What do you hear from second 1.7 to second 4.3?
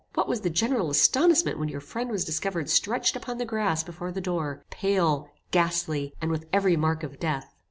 friend was discovered stretched upon the grass before the